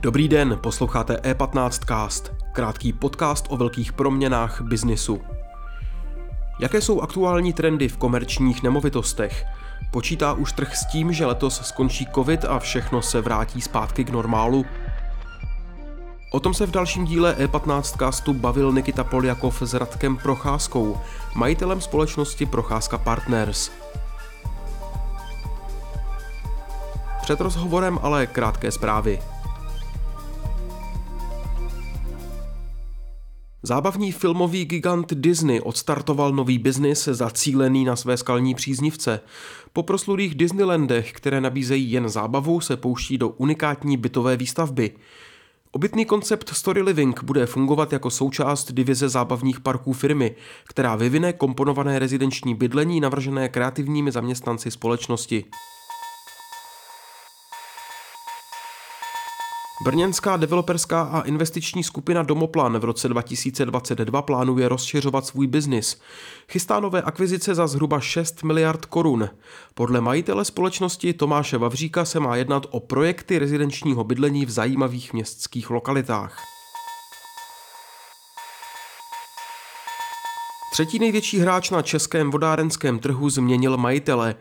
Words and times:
Dobrý 0.00 0.28
den, 0.28 0.58
posloucháte 0.62 1.14
E15 1.14 1.70
Cast, 1.86 2.32
krátký 2.52 2.92
podcast 2.92 3.46
o 3.48 3.56
velkých 3.56 3.92
proměnách 3.92 4.60
biznisu. 4.60 5.20
Jaké 6.60 6.80
jsou 6.80 7.00
aktuální 7.00 7.52
trendy 7.52 7.88
v 7.88 7.96
komerčních 7.96 8.62
nemovitostech? 8.62 9.44
Počítá 9.90 10.32
už 10.32 10.52
trh 10.52 10.76
s 10.76 10.86
tím, 10.86 11.12
že 11.12 11.26
letos 11.26 11.60
skončí 11.60 12.06
covid 12.14 12.44
a 12.44 12.58
všechno 12.58 13.02
se 13.02 13.20
vrátí 13.20 13.60
zpátky 13.60 14.04
k 14.04 14.10
normálu? 14.10 14.64
O 16.32 16.40
tom 16.40 16.54
se 16.54 16.66
v 16.66 16.70
dalším 16.70 17.04
díle 17.04 17.36
E15 17.38 17.98
castu 17.98 18.34
bavil 18.34 18.72
Nikita 18.72 19.04
Poljakov 19.04 19.62
s 19.62 19.74
Radkem 19.74 20.16
Procházkou, 20.16 20.98
majitelem 21.34 21.80
společnosti 21.80 22.46
Procházka 22.46 22.98
Partners. 22.98 23.70
Před 27.22 27.40
rozhovorem 27.40 27.98
ale 28.02 28.26
krátké 28.26 28.70
zprávy. 28.70 29.18
Zábavní 33.62 34.12
filmový 34.12 34.64
gigant 34.64 35.14
Disney 35.14 35.60
odstartoval 35.60 36.32
nový 36.32 36.58
biznis 36.58 37.04
zacílený 37.04 37.84
na 37.84 37.96
své 37.96 38.16
skalní 38.16 38.54
příznivce. 38.54 39.20
Po 39.72 39.82
proslulých 39.82 40.34
Disneylandech, 40.34 41.12
které 41.12 41.40
nabízejí 41.40 41.92
jen 41.92 42.08
zábavu, 42.08 42.60
se 42.60 42.76
pouští 42.76 43.18
do 43.18 43.28
unikátní 43.28 43.96
bytové 43.96 44.36
výstavby. 44.36 44.90
Obytný 45.72 46.04
koncept 46.04 46.48
Story 46.48 46.82
Living 46.82 47.22
bude 47.22 47.46
fungovat 47.46 47.92
jako 47.92 48.10
součást 48.10 48.72
divize 48.72 49.08
zábavních 49.08 49.60
parků 49.60 49.92
firmy, 49.92 50.34
která 50.68 50.96
vyvine 50.96 51.32
komponované 51.32 51.98
rezidenční 51.98 52.54
bydlení 52.54 53.00
navržené 53.00 53.48
kreativními 53.48 54.12
zaměstnanci 54.12 54.70
společnosti. 54.70 55.44
Brněnská 59.82 60.36
developerská 60.36 61.02
a 61.02 61.20
investiční 61.20 61.84
skupina 61.84 62.22
Domoplan 62.22 62.78
v 62.78 62.84
roce 62.84 63.08
2022 63.08 64.22
plánuje 64.22 64.68
rozšiřovat 64.68 65.26
svůj 65.26 65.46
biznis. 65.46 66.00
Chystá 66.48 66.80
nové 66.80 67.02
akvizice 67.02 67.54
za 67.54 67.66
zhruba 67.66 68.00
6 68.00 68.42
miliard 68.42 68.86
korun. 68.86 69.28
Podle 69.74 70.00
majitele 70.00 70.44
společnosti 70.44 71.12
Tomáše 71.12 71.58
Vavříka 71.58 72.04
se 72.04 72.20
má 72.20 72.36
jednat 72.36 72.66
o 72.70 72.80
projekty 72.80 73.38
rezidenčního 73.38 74.04
bydlení 74.04 74.46
v 74.46 74.50
zajímavých 74.50 75.12
městských 75.12 75.70
lokalitách. 75.70 76.42
Třetí 80.72 80.98
největší 80.98 81.38
hráč 81.38 81.70
na 81.70 81.82
českém 81.82 82.30
vodárenském 82.30 82.98
trhu 82.98 83.30
změnil 83.30 83.76
majitele. 83.76 84.34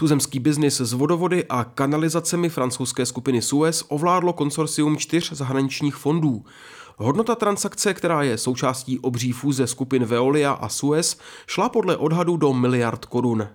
Tuzemský 0.00 0.38
biznis 0.38 0.80
s 0.80 0.92
vodovody 0.92 1.44
a 1.48 1.64
kanalizacemi 1.64 2.48
francouzské 2.48 3.06
skupiny 3.06 3.42
Suez 3.42 3.84
ovládlo 3.88 4.32
konsorcium 4.32 4.96
čtyř 4.96 5.32
zahraničních 5.32 5.96
fondů. 5.96 6.44
Hodnota 6.96 7.34
transakce, 7.34 7.94
která 7.94 8.22
je 8.22 8.38
součástí 8.38 8.98
obří 8.98 9.32
fúze 9.32 9.66
skupin 9.66 10.04
Veolia 10.04 10.52
a 10.52 10.68
Suez, 10.68 11.18
šla 11.46 11.68
podle 11.68 11.96
odhadu 11.96 12.36
do 12.36 12.52
miliard 12.52 13.04
korun. 13.04 13.48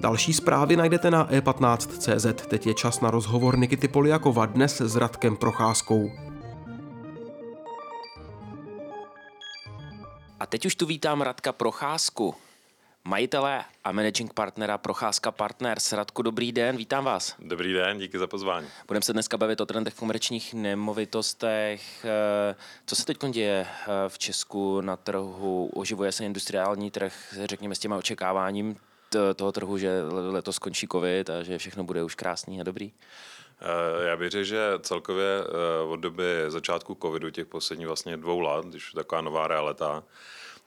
Další 0.00 0.32
zprávy 0.32 0.76
najdete 0.76 1.10
na 1.10 1.28
e15.cz. 1.30 2.46
Teď 2.48 2.66
je 2.66 2.74
čas 2.74 3.00
na 3.00 3.10
rozhovor 3.10 3.58
Nikity 3.58 3.88
Poliakova 3.88 4.46
dnes 4.46 4.80
s 4.80 4.96
Radkem 4.96 5.36
Procházkou. 5.36 6.27
A 10.40 10.46
teď 10.46 10.66
už 10.66 10.74
tu 10.74 10.86
vítám 10.86 11.20
Radka 11.20 11.52
Procházku, 11.52 12.34
majitele 13.04 13.64
a 13.84 13.92
managing 13.92 14.34
partnera 14.34 14.78
Procházka 14.78 15.30
Partners. 15.32 15.92
Radku, 15.92 16.22
dobrý 16.22 16.52
den, 16.52 16.76
vítám 16.76 17.04
vás. 17.04 17.34
Dobrý 17.38 17.72
den, 17.72 17.98
díky 17.98 18.18
za 18.18 18.26
pozvání. 18.26 18.66
Budeme 18.86 19.02
se 19.02 19.12
dneska 19.12 19.36
bavit 19.36 19.60
o 19.60 19.66
trendech 19.66 19.94
v 19.94 19.98
komerčních 19.98 20.54
nemovitostech. 20.54 22.04
Eh, 22.04 22.56
co 22.86 22.96
se 22.96 23.06
teď 23.06 23.18
děje 23.30 23.66
eh, 23.66 23.86
v 24.08 24.18
Česku 24.18 24.80
na 24.80 24.96
trhu? 24.96 25.70
Oživuje 25.74 26.12
se 26.12 26.24
industriální 26.24 26.90
trh, 26.90 27.34
řekněme, 27.44 27.74
s 27.74 27.78
těma 27.78 27.96
očekáváním 27.96 28.76
toho 29.36 29.52
trhu, 29.52 29.78
že 29.78 30.02
letos 30.30 30.56
skončí 30.56 30.88
covid 30.92 31.30
a 31.30 31.42
že 31.42 31.58
všechno 31.58 31.84
bude 31.84 32.02
už 32.02 32.14
krásný 32.14 32.60
a 32.60 32.64
dobrý? 32.64 32.92
Eh, 33.60 34.08
já 34.08 34.16
bych 34.16 34.30
řekl, 34.30 34.44
že 34.44 34.72
celkově 34.80 35.44
od 35.88 35.96
doby 35.96 36.24
začátku 36.48 36.98
covidu, 37.02 37.30
těch 37.30 37.46
posledních 37.46 37.86
vlastně 37.86 38.16
dvou 38.16 38.40
let, 38.40 38.66
když 38.66 38.92
je 38.94 38.96
taková 38.96 39.20
nová 39.20 39.48
realita, 39.48 40.04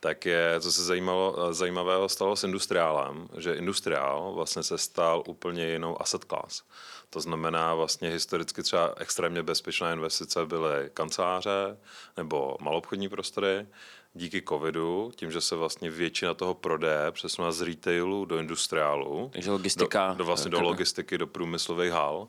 tak 0.01 0.25
je, 0.25 0.55
co 0.59 0.71
se 0.71 0.83
zajímalo, 0.83 1.53
zajímavého 1.53 2.09
stalo 2.09 2.35
s 2.35 2.43
industriálem, 2.43 3.27
že 3.37 3.53
industriál 3.53 4.31
vlastně 4.35 4.63
se 4.63 4.77
stal 4.77 5.23
úplně 5.27 5.67
jinou 5.67 6.01
asset 6.01 6.25
class. 6.25 6.63
To 7.09 7.21
znamená 7.21 7.75
vlastně 7.75 8.09
historicky 8.09 8.63
třeba 8.63 8.93
extrémně 8.97 9.43
bezpečná 9.43 9.93
investice 9.93 10.45
byly 10.45 10.89
kanceláře 10.93 11.77
nebo 12.17 12.57
malobchodní 12.61 13.09
prostory. 13.09 13.67
Díky 14.13 14.41
covidu, 14.41 15.11
tím, 15.15 15.31
že 15.31 15.41
se 15.41 15.55
vlastně 15.55 15.89
většina 15.89 16.33
toho 16.33 16.53
prodeje 16.53 17.11
přesunula 17.11 17.51
z 17.51 17.61
retailu 17.61 18.25
do 18.25 18.37
industriálu. 18.37 19.29
Takže 19.33 19.51
logistika. 19.51 20.07
Do, 20.09 20.15
do 20.15 20.25
vlastně 20.25 20.51
do 20.51 20.61
logistiky, 20.61 21.17
do 21.17 21.27
průmyslových 21.27 21.91
hal 21.91 22.27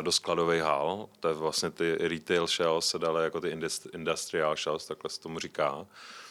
do 0.00 0.12
skladových 0.12 0.62
hal. 0.62 1.08
To 1.20 1.28
je 1.28 1.34
vlastně 1.34 1.70
ty 1.70 1.96
retail 2.00 2.46
shells 2.46 2.86
se 2.88 2.98
dále 2.98 3.24
jako 3.24 3.40
ty 3.40 3.58
industrial 3.92 4.56
shells, 4.56 4.86
takhle 4.86 5.10
se 5.10 5.20
tomu 5.20 5.38
říká 5.38 5.86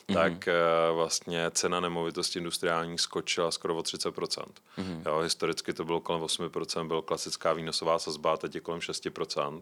mm-hmm. 0.08 0.14
tak 0.14 0.48
eh, 0.48 0.54
vlastně 0.94 1.52
cena 1.52 1.80
nemovitosti 1.80 2.40
industriální 2.40 2.98
skočila 2.98 3.52
skoro 3.52 3.78
o 3.78 3.82
30%. 3.82 4.12
Mm-hmm. 4.14 5.02
Jo, 5.06 5.20
historicky 5.20 5.74
to 5.74 5.86
bylo 5.86 6.00
kolem 6.00 6.22
8%, 6.22 6.88
byla 6.88 7.02
klasická 7.02 7.54
výnosová 7.54 8.00
sazba, 8.00 8.38
teď 8.38 8.56
je 8.56 8.62
kolem 8.62 8.80
6%, 8.80 9.62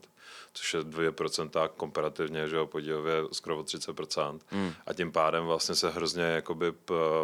což 0.53 0.73
je 0.73 0.81
2% 0.81 1.69
komparativně, 1.77 2.47
že 2.47 2.55
jo, 2.55 2.67
podílově 2.67 3.15
skoro 3.31 3.59
o 3.59 3.63
30%. 3.63 4.39
Mm. 4.51 4.73
A 4.85 4.93
tím 4.93 5.11
pádem 5.11 5.45
vlastně 5.45 5.75
se 5.75 5.89
hrozně 5.89 6.23
jakoby 6.23 6.73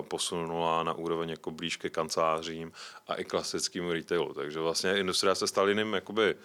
posunula 0.01 0.83
na 0.83 0.93
úroveň 0.93 1.29
jako 1.29 1.51
blíž 1.51 1.77
ke 1.77 1.89
kancelářím 1.89 2.71
a 3.07 3.15
i 3.15 3.23
klasickému 3.23 3.91
retailu. 3.91 4.33
Takže 4.33 4.59
vlastně 4.59 4.99
industria 4.99 5.35
se 5.35 5.47
stala 5.47 5.69
jiným 5.69 5.93
jakoby 5.93 6.35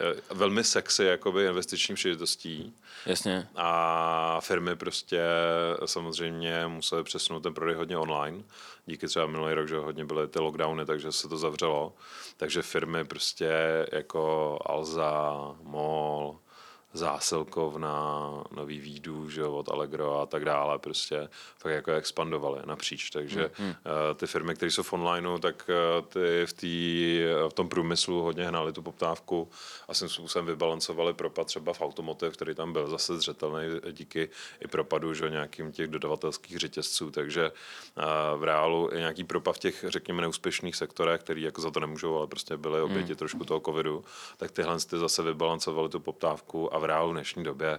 Eh, 0.00 0.34
velmi 0.34 0.64
sexy 0.64 1.04
jakoby 1.04 1.44
investiční 1.44 1.94
příležitostí. 1.94 2.74
Jasně. 3.06 3.48
A 3.54 4.40
firmy 4.40 4.76
prostě 4.76 5.20
samozřejmě 5.86 6.12
musely 6.68 7.04
přesunout 7.04 7.40
ten 7.40 7.54
prodej 7.54 7.76
hodně 7.76 7.98
online. 7.98 8.44
Díky 8.86 9.06
třeba 9.06 9.26
minulý 9.26 9.54
rok, 9.54 9.68
že 9.68 9.76
hodně 9.76 10.04
byly 10.04 10.28
ty 10.28 10.38
lockdowny, 10.38 10.86
takže 10.86 11.12
se 11.12 11.28
to 11.28 11.36
zavřelo. 11.36 11.94
Takže 12.36 12.62
firmy 12.62 13.04
prostě 13.04 13.50
jako 13.92 14.58
Alza, 14.66 15.56
MOL, 15.62 16.38
zásilkovna, 16.94 18.30
nový 18.50 18.80
výdů, 18.80 19.30
že 19.30 19.44
od 19.44 19.68
Allegro 19.68 20.20
a 20.20 20.26
tak 20.26 20.44
dále, 20.44 20.78
prostě 20.78 21.28
tak 21.62 21.72
jako 21.72 21.92
expandovaly 21.92 22.60
napříč, 22.64 23.10
takže 23.10 23.50
hmm. 23.54 23.68
uh, 23.68 23.74
ty 24.16 24.26
firmy, 24.26 24.54
které 24.54 24.70
jsou 24.70 24.82
v 24.82 24.92
onlineu, 24.92 25.38
tak 25.38 25.70
uh, 25.98 26.06
ty 26.06 26.46
v, 26.46 26.52
tý, 26.52 27.20
v 27.48 27.52
tom 27.52 27.68
průmyslu 27.68 28.22
hodně 28.22 28.46
hnali 28.46 28.72
tu 28.72 28.82
poptávku 28.82 29.48
a 29.88 29.94
svým 29.94 30.08
způsobem 30.08 30.46
vybalancovali 30.46 31.12
propad 31.12 31.46
třeba 31.46 31.72
v 31.72 31.80
automotiv, 31.80 32.32
který 32.32 32.54
tam 32.54 32.72
byl 32.72 32.88
zase 32.88 33.16
zřetelný 33.16 33.80
díky 33.92 34.28
i 34.64 34.68
propadu, 34.68 35.14
že 35.14 35.30
nějakým 35.30 35.72
těch 35.72 35.88
dodavatelských 35.88 36.58
řetězců, 36.58 37.10
takže 37.10 37.50
uh, 37.50 38.40
v 38.40 38.44
reálu 38.44 38.88
je 38.92 38.98
nějaký 39.00 39.24
propad 39.24 39.56
v 39.56 39.58
těch, 39.58 39.84
řekněme, 39.88 40.22
neúspěšných 40.22 40.76
sektorech, 40.76 41.20
který 41.20 41.42
jako 41.42 41.60
za 41.60 41.70
to 41.70 41.80
nemůžou, 41.80 42.16
ale 42.16 42.26
prostě 42.26 42.56
byly 42.56 42.80
oběti 42.80 43.08
hmm. 43.08 43.16
trošku 43.16 43.44
toho 43.44 43.60
covidu, 43.60 44.04
tak 44.36 44.50
tyhle 44.50 44.78
ty 44.78 44.98
zase 44.98 45.22
vybalancovali 45.22 45.88
tu 45.88 46.00
poptávku 46.00 46.74
a 46.74 46.83
v 46.84 46.86
reálu 46.86 47.10
v 47.10 47.12
dnešní 47.12 47.44
době 47.44 47.78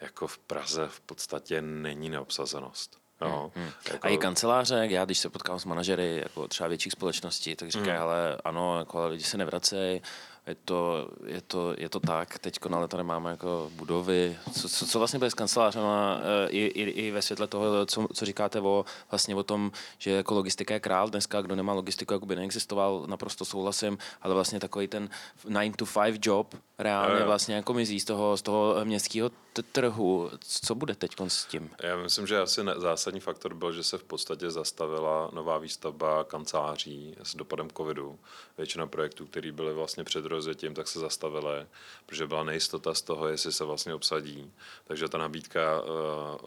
jako 0.00 0.26
v 0.26 0.38
Praze 0.38 0.88
v 0.88 1.00
podstatě 1.00 1.62
není 1.62 2.08
neobsazenost. 2.08 3.00
No, 3.20 3.52
hmm. 3.54 3.70
Jako... 3.92 4.06
A 4.06 4.10
i 4.10 4.18
kanceláře, 4.18 4.86
já 4.90 5.04
když 5.04 5.18
se 5.18 5.30
potkám 5.30 5.58
s 5.58 5.64
manažery 5.64 6.16
jako 6.22 6.48
třeba 6.48 6.68
větších 6.68 6.92
společností, 6.92 7.56
tak 7.56 7.70
říkají, 7.70 7.90
hmm. 7.90 8.02
ale 8.02 8.36
ano, 8.44 8.78
jako, 8.78 9.08
lidi 9.08 9.24
se 9.24 9.38
nevracejí, 9.38 10.02
je 10.50 10.56
to, 10.64 11.10
je 11.26 11.40
to, 11.40 11.74
je 11.78 11.88
to 11.88 12.00
tak, 12.00 12.38
teď 12.38 12.66
na 12.68 12.78
leto 12.78 12.96
nemáme 12.96 13.30
jako 13.30 13.70
budovy. 13.74 14.36
Co, 14.52 14.68
co, 14.68 14.86
co 14.86 14.98
vlastně 14.98 15.18
bude 15.18 15.30
s 15.30 15.34
kancelářem 15.34 15.82
eh, 15.84 16.48
i, 16.50 16.58
i, 16.58 16.82
i, 16.82 17.10
ve 17.10 17.22
světle 17.22 17.46
toho, 17.46 17.86
co, 17.86 18.06
co 18.14 18.24
říkáte 18.24 18.60
o, 18.60 18.84
vlastně 19.10 19.34
o 19.34 19.42
tom, 19.42 19.72
že 19.98 20.10
jako 20.10 20.34
logistika 20.34 20.74
je 20.74 20.80
král 20.80 21.08
dneska, 21.08 21.42
kdo 21.42 21.56
nemá 21.56 21.72
logistiku, 21.72 22.12
jako 22.12 22.26
by 22.26 22.36
neexistoval, 22.36 23.04
naprosto 23.06 23.44
souhlasím, 23.44 23.98
ale 24.22 24.34
vlastně 24.34 24.60
takový 24.60 24.88
ten 24.88 25.08
9 25.48 25.76
to 25.76 25.84
5 25.86 26.26
job 26.26 26.54
reálně 26.78 27.24
vlastně 27.24 27.54
jako 27.54 27.74
mizí 27.74 28.00
z 28.00 28.04
toho, 28.04 28.36
z 28.36 28.42
toho 28.42 28.84
městského 28.84 29.30
trhu. 29.72 30.30
Co 30.40 30.74
bude 30.74 30.94
teď 30.94 31.10
s 31.28 31.44
tím? 31.44 31.70
Já 31.82 31.96
myslím, 31.96 32.26
že 32.26 32.40
asi 32.40 32.64
ne, 32.64 32.74
zásadní 32.76 33.20
faktor 33.20 33.54
byl, 33.54 33.72
že 33.72 33.82
se 33.82 33.98
v 33.98 34.04
podstatě 34.04 34.50
zastavila 34.50 35.30
nová 35.32 35.58
výstavba 35.58 36.24
kanceláří 36.24 37.16
s 37.22 37.36
dopadem 37.36 37.70
covidu. 37.76 38.18
Většina 38.58 38.86
projektů, 38.86 39.26
které 39.26 39.52
byly 39.52 39.74
vlastně 39.74 40.04
před 40.04 40.26
rozjetím, 40.40 40.74
tak 40.74 40.88
se 40.88 41.00
zastavili, 41.00 41.66
protože 42.06 42.26
byla 42.26 42.44
nejistota 42.44 42.94
z 42.94 43.02
toho, 43.02 43.28
jestli 43.28 43.52
se 43.52 43.64
vlastně 43.64 43.94
obsadí. 43.94 44.52
Takže 44.84 45.08
ta 45.08 45.18
nabídka 45.18 45.80
uh, 45.80 45.86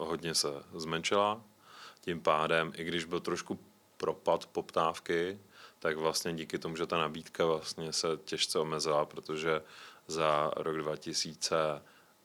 hodně 0.08 0.34
se 0.34 0.48
zmenšila. 0.74 1.40
Tím 2.00 2.20
pádem, 2.20 2.72
i 2.76 2.84
když 2.84 3.04
byl 3.04 3.20
trošku 3.20 3.58
propad 3.96 4.46
poptávky, 4.46 5.38
tak 5.78 5.96
vlastně 5.96 6.32
díky 6.32 6.58
tomu, 6.58 6.76
že 6.76 6.86
ta 6.86 6.98
nabídka 6.98 7.46
vlastně 7.46 7.92
se 7.92 8.08
těžce 8.24 8.58
omezila, 8.58 9.06
protože 9.06 9.62
za 10.06 10.50
rok 10.56 10.76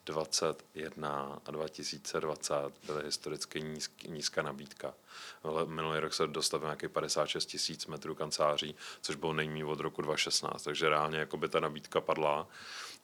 2021 0.04 1.40
a 1.46 1.50
2020 1.50 2.54
byly 2.86 3.04
historicky 3.04 3.60
nízk, 3.60 4.04
nízká 4.04 4.42
nabídka. 4.42 4.94
Minulý 5.64 5.98
rok 5.98 6.14
se 6.14 6.26
dostal 6.26 6.60
nějaký 6.60 6.88
56 6.88 7.46
tisíc 7.46 7.86
metrů 7.86 8.14
kanceláří, 8.14 8.74
což 9.00 9.16
bylo 9.16 9.32
nejmí 9.32 9.64
od 9.64 9.80
roku 9.80 10.02
2016, 10.02 10.62
takže 10.62 10.88
reálně 10.88 11.18
jako 11.18 11.36
by 11.36 11.48
ta 11.48 11.60
nabídka 11.60 12.00
padla 12.00 12.48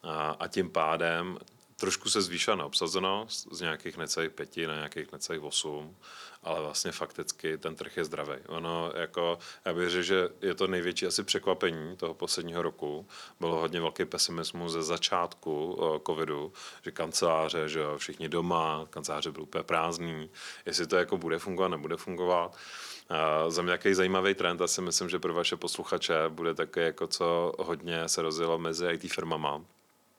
a, 0.03 0.29
a 0.39 0.47
tím 0.47 0.69
pádem 0.69 1.39
trošku 1.79 2.09
se 2.09 2.21
zvýšila 2.21 2.55
neobsazenost 2.55 3.47
z 3.51 3.61
nějakých 3.61 3.97
necelých 3.97 4.31
pěti 4.31 4.67
na 4.67 4.75
nějakých 4.75 5.11
necelých 5.11 5.43
osm, 5.43 5.97
ale 6.43 6.61
vlastně 6.61 6.91
fakticky 6.91 7.57
ten 7.57 7.75
trh 7.75 7.97
je 7.97 8.05
zdravý. 8.05 8.35
Ono 8.47 8.91
jako, 8.95 9.39
já 9.65 9.73
bych 9.73 9.89
řekl, 9.89 10.03
že 10.03 10.29
je 10.41 10.55
to 10.55 10.67
největší 10.67 11.05
asi 11.05 11.23
překvapení 11.23 11.97
toho 11.97 12.13
posledního 12.13 12.61
roku. 12.61 13.07
Bylo 13.39 13.59
hodně 13.59 13.81
velký 13.81 14.05
pesimismus 14.05 14.71
ze 14.71 14.83
začátku 14.83 15.73
uh, 15.73 15.97
covidu, 16.05 16.53
že 16.85 16.91
kanceláře, 16.91 17.69
že 17.69 17.83
všichni 17.97 18.29
doma, 18.29 18.85
kanceláře 18.89 19.31
byly 19.31 19.43
úplně 19.43 19.63
prázdný, 19.63 20.29
jestli 20.65 20.87
to 20.87 20.95
jako 20.95 21.17
bude 21.17 21.39
fungovat, 21.39 21.67
nebude 21.67 21.97
fungovat. 21.97 22.57
Uh, 23.11 23.51
za 23.51 23.61
mě 23.61 23.71
takový 23.71 23.93
zajímavý 23.93 24.33
trend, 24.33 24.61
asi 24.61 24.81
myslím, 24.81 25.09
že 25.09 25.19
pro 25.19 25.33
vaše 25.33 25.55
posluchače 25.55 26.13
bude 26.29 26.53
také 26.53 26.81
jako 26.81 27.07
co 27.07 27.53
hodně 27.59 28.09
se 28.09 28.21
rozjelo 28.21 28.57
mezi 28.57 28.87
IT 28.87 29.13
firmama 29.13 29.76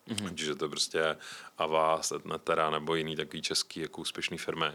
Mm-hmm. 0.08 0.34
Že 0.34 0.54
to 0.54 0.68
prostě 0.68 1.16
Avast, 1.58 2.12
Netera 2.24 2.70
nebo 2.70 2.94
jiný 2.94 3.16
takový 3.16 3.42
český 3.42 3.80
jako 3.80 4.00
úspěšný 4.00 4.38
firmy. 4.38 4.66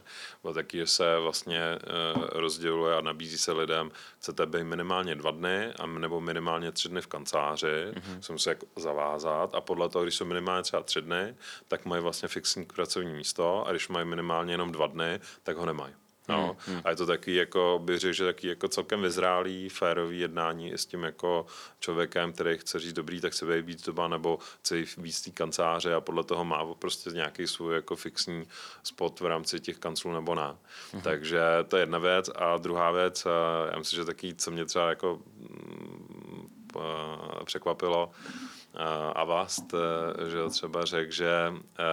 Bylo 0.42 0.54
taky, 0.54 0.78
že 0.78 0.88
se 0.88 1.20
vlastně 1.20 1.80
uh, 2.16 2.24
rozděluje 2.32 2.98
a 2.98 3.02
nabízí 3.02 3.38
se 3.38 3.52
lidem, 3.52 3.92
chcete 4.20 4.46
být 4.46 4.64
minimálně 4.64 5.16
dva 5.16 5.32
dny 5.32 5.74
a 5.80 5.86
nebo 5.86 6.22
minimálně 6.22 6.72
tři 6.72 6.90
dny 6.90 7.02
v 7.02 7.08
kanceláři, 7.08 7.68
mm-hmm. 7.68 8.20
se 8.20 8.32
musí 8.32 8.50
jako 8.50 8.66
zavázat 8.76 9.56
a 9.56 9.62
podle 9.62 9.90
toho, 9.90 10.04
když 10.04 10.16
jsou 10.16 10.26
minimálně 10.26 10.64
třeba 10.64 10.84
tři 10.84 11.02
dny, 11.02 11.36
tak 11.68 11.86
mají 11.86 12.02
vlastně 12.04 12.28
fixní 12.28 12.66
pracovní 12.66 13.14
místo 13.14 13.68
a 13.68 13.72
když 13.72 13.88
mají 13.88 14.06
minimálně 14.06 14.54
jenom 14.54 14.72
dva 14.72 14.88
dny, 14.88 15.20
tak 15.44 15.58
ho 15.58 15.66
nemají. 15.66 15.94
No. 16.30 16.58
Hmm, 16.66 16.76
hmm. 16.76 16.82
A 16.86 16.90
je 16.90 16.96
to 16.96 17.06
taky, 17.06 17.36
jako, 17.36 17.80
bych 17.84 18.00
řekl, 18.00 18.14
že 18.14 18.26
taky 18.26 18.48
jako 18.48 18.68
celkem 18.68 19.02
vyzrálý, 19.02 19.70
férový 19.70 20.20
jednání 20.20 20.72
i 20.72 20.78
s 20.78 20.86
tím 20.86 21.04
jako 21.04 21.46
člověkem, 21.80 22.34
který 22.34 22.58
chce 22.58 22.80
říct 22.80 22.94
dobrý, 22.94 23.22
tak 23.22 23.34
se 23.34 23.62
být 23.62 23.86
doba, 23.86 24.08
nebo 24.08 24.40
chce 24.60 24.76
víc 24.98 25.22
té 25.22 25.32
kanceláře 25.32 25.94
a 25.94 26.02
podle 26.02 26.24
toho 26.24 26.46
má 26.46 26.66
prostě 26.74 27.10
nějaký 27.10 27.48
svůj 27.48 27.76
jako 27.76 27.96
fixní 27.96 28.48
spot 28.84 29.20
v 29.20 29.26
rámci 29.26 29.60
těch 29.60 29.78
kanclů 29.78 30.14
nebo 30.14 30.36
ne. 30.36 30.56
Hmm. 30.94 31.02
Takže 31.02 31.42
to 31.68 31.78
je 31.78 31.82
jedna 31.82 31.98
věc. 31.98 32.30
A 32.36 32.58
druhá 32.58 32.92
věc, 32.92 33.28
já 33.72 33.80
myslím, 33.80 33.98
že 33.98 34.06
taky, 34.06 34.36
co 34.36 34.52
mě 34.52 34.66
třeba 34.66 34.90
jako 34.90 35.20
mm, 35.36 36.50
překvapilo, 37.46 38.12
Avast, 39.16 39.74
eh, 39.74 40.30
že 40.30 40.50
třeba 40.50 40.86
řekl, 40.86 41.12
že 41.12 41.54
eh, 41.54 41.84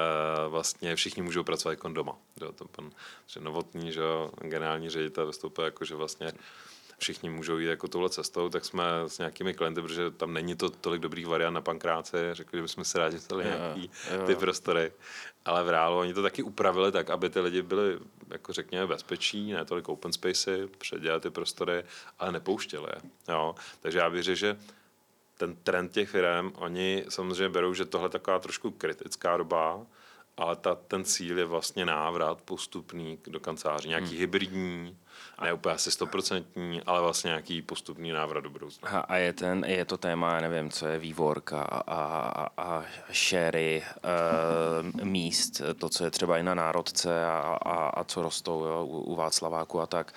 vlastně 0.48 0.96
všichni 0.96 1.22
můžou 1.22 1.44
pracovat 1.44 1.72
jako 1.72 1.88
doma. 1.88 2.16
Že 2.40 2.52
to 2.52 2.64
pan 2.68 2.90
že 3.26 3.40
Novotný, 3.40 3.92
že 3.92 4.02
generální 4.40 4.90
ředitel 4.90 5.26
vystoupil 5.26 5.64
jako, 5.64 5.84
že 5.84 5.94
vlastně 5.94 6.32
všichni 6.98 7.30
můžou 7.30 7.58
jít 7.58 7.66
jako 7.66 7.88
touhle 7.88 8.10
cestou, 8.10 8.48
tak 8.48 8.64
jsme 8.64 8.84
s 9.06 9.18
nějakými 9.18 9.54
klienty, 9.54 9.82
protože 9.82 10.10
tam 10.10 10.32
není 10.32 10.54
to 10.54 10.70
tolik 10.70 11.00
dobrých 11.00 11.26
variant 11.26 11.54
na 11.54 11.60
pankráci, 11.60 12.16
řekli, 12.32 12.58
že 12.58 12.62
bychom 12.62 12.84
si 12.84 12.98
rádi 12.98 13.16
vzali 13.16 13.44
nějaký 13.44 13.90
jo. 14.14 14.26
ty 14.26 14.34
prostory. 14.34 14.92
Ale 15.44 15.64
v 15.64 15.68
reálu 15.68 15.98
oni 15.98 16.14
to 16.14 16.22
taky 16.22 16.42
upravili 16.42 16.92
tak, 16.92 17.10
aby 17.10 17.30
ty 17.30 17.40
lidi 17.40 17.62
byli, 17.62 17.98
jako 18.28 18.52
řekněme, 18.52 18.86
bezpečí, 18.86 19.52
ne 19.52 19.64
tolik 19.64 19.88
open 19.88 20.12
spacey, 20.12 20.66
předělat 20.78 21.22
ty 21.22 21.30
prostory, 21.30 21.84
ale 22.18 22.32
nepouštěli 22.32 22.88
Jo? 23.28 23.54
Takže 23.80 23.98
já 23.98 24.08
věřím, 24.08 24.36
že 24.36 24.56
ten 25.40 25.56
trend 25.56 25.92
těch 25.92 26.08
firm, 26.08 26.52
oni 26.54 27.04
samozřejmě 27.08 27.48
berou, 27.48 27.74
že 27.74 27.84
tohle 27.84 28.06
je 28.06 28.10
taková 28.10 28.38
trošku 28.38 28.70
kritická 28.70 29.36
doba, 29.36 29.86
ale 30.36 30.56
ta, 30.56 30.74
ten 30.74 31.04
cíl 31.04 31.38
je 31.38 31.44
vlastně 31.44 31.86
návrat 31.86 32.40
postupný 32.44 33.18
do 33.26 33.40
kanceláří, 33.40 33.88
nějaký 33.88 34.08
hmm. 34.08 34.18
hybridní, 34.18 34.96
ne 35.42 35.52
úplně 35.52 35.74
asi 35.74 35.90
stoprocentní, 35.90 36.82
ale 36.86 37.00
vlastně 37.00 37.28
nějaký 37.28 37.62
postupný 37.62 38.10
návrat 38.10 38.40
do 38.40 38.50
budoucna. 38.50 38.88
A, 38.88 38.98
a 38.98 39.16
je, 39.16 39.32
ten, 39.32 39.64
je 39.64 39.84
to 39.84 39.96
téma, 39.96 40.40
nevím, 40.40 40.70
co 40.70 40.86
je 40.86 40.98
vývorka 40.98 41.62
a, 41.62 41.80
a, 41.86 42.48
a 42.56 42.84
šery 43.12 43.84
uh, 44.04 45.04
míst, 45.04 45.62
to, 45.78 45.88
co 45.88 46.04
je 46.04 46.10
třeba 46.10 46.38
i 46.38 46.42
na 46.42 46.54
národce 46.54 47.26
a, 47.26 47.58
a, 47.62 47.74
a 47.88 48.04
co 48.04 48.22
rostou 48.22 48.64
jo, 48.64 48.84
u, 48.84 49.00
u 49.00 49.14
Václaváku 49.14 49.80
a 49.80 49.86
tak. 49.86 50.14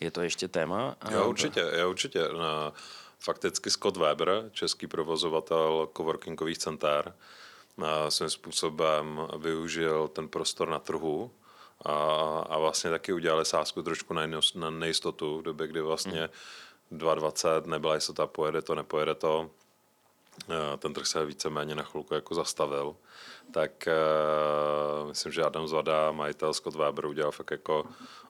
Je 0.00 0.10
to 0.10 0.22
ještě 0.22 0.48
téma? 0.48 0.96
Jo, 1.10 1.28
určitě, 1.28 1.64
jo, 1.78 1.90
určitě. 1.90 2.20
Na, 2.38 2.72
fakticky 3.24 3.70
Scott 3.70 3.96
Weber, 3.96 4.50
český 4.52 4.86
provozovatel 4.86 5.88
coworkingových 5.96 6.58
center, 6.58 7.14
svým 8.08 8.30
způsobem 8.30 9.28
využil 9.38 10.08
ten 10.08 10.28
prostor 10.28 10.68
na 10.68 10.78
trhu 10.78 11.30
a, 11.84 11.92
a 12.48 12.58
vlastně 12.58 12.90
taky 12.90 13.12
udělali 13.12 13.44
sázku 13.44 13.82
trošku 13.82 14.14
na 14.54 14.70
nejistotu 14.70 15.38
v 15.38 15.42
době, 15.42 15.66
kdy 15.66 15.80
vlastně 15.80 16.28
2020 16.90 17.66
nebyla 17.66 17.94
jistota, 17.94 18.26
pojede 18.26 18.62
to, 18.62 18.74
nepojede 18.74 19.14
to. 19.14 19.50
Ten 20.78 20.94
trh 20.94 21.06
se 21.06 21.26
víceméně 21.26 21.74
na 21.74 21.82
chvilku 21.82 22.14
jako 22.14 22.34
zastavil. 22.34 22.96
Tak 23.52 23.88
uh, 23.88 25.08
myslím, 25.08 25.32
že 25.32 25.44
Adam 25.44 25.68
Zvada, 25.68 26.12
majitel 26.12 26.54
Scott 26.54 26.74
Weber, 26.74 27.06
udělal 27.06 27.32
fakt 27.32 27.50
jako 27.50 27.84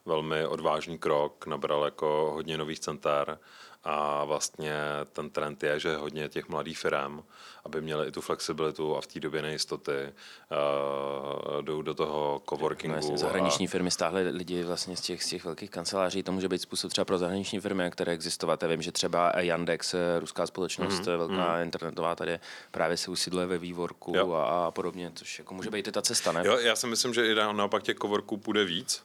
velmi 0.06 0.46
odvážný 0.46 0.98
krok, 0.98 1.46
nabral 1.46 1.84
jako 1.84 2.30
hodně 2.34 2.58
nových 2.58 2.80
center 2.80 3.38
a 3.84 4.24
vlastně 4.24 4.74
ten 5.12 5.30
trend 5.30 5.62
je, 5.62 5.80
že 5.80 5.96
hodně 5.96 6.28
těch 6.28 6.48
mladých 6.48 6.78
firm, 6.78 7.22
aby 7.64 7.80
měli 7.80 8.08
i 8.08 8.10
tu 8.10 8.20
flexibilitu 8.20 8.96
a 8.96 9.00
v 9.00 9.06
té 9.06 9.20
době 9.20 9.42
nejistoty, 9.42 10.12
uh, 11.52 11.62
jdou 11.62 11.82
do 11.82 11.94
toho 11.94 12.42
coworkingu. 12.48 12.92
No, 12.92 12.98
jasně, 12.98 13.18
zahraniční 13.18 13.66
a... 13.66 13.70
firmy 13.70 13.90
stáhly 13.90 14.28
lidi 14.30 14.62
vlastně 14.62 14.96
z 14.96 15.00
těch, 15.00 15.22
z 15.22 15.28
těch 15.28 15.44
velkých 15.44 15.70
kanceláří. 15.70 16.22
To 16.22 16.32
může 16.32 16.48
být 16.48 16.62
způsob 16.62 16.90
třeba 16.90 17.04
pro 17.04 17.18
zahraniční 17.18 17.60
firmy, 17.60 17.90
které 17.90 18.12
existovat. 18.12 18.62
Já 18.62 18.68
vím, 18.68 18.82
že 18.82 18.92
třeba 18.92 19.32
Yandex, 19.36 19.94
ruská 20.18 20.46
společnost, 20.46 21.00
mm-hmm. 21.00 21.16
velká 21.18 21.34
mm-hmm. 21.34 21.62
internetová, 21.62 22.14
tady 22.14 22.40
právě 22.70 22.96
se 22.96 23.10
usídluje 23.10 23.46
ve 23.46 23.58
vývorku 23.58 24.34
a, 24.36 24.66
a 24.66 24.70
podobně, 24.70 25.12
což 25.14 25.38
jako 25.38 25.54
může 25.54 25.70
být 25.70 25.88
i 25.88 25.92
ta 25.92 26.02
cesta, 26.02 26.32
ne? 26.32 26.42
Jo, 26.44 26.58
já 26.58 26.76
si 26.76 26.86
myslím, 26.86 27.14
že 27.14 27.32
i 27.32 27.34
naopak 27.34 27.82
těch 27.82 27.96
coworků 27.96 28.36
půjde 28.36 28.64
víc. 28.64 29.02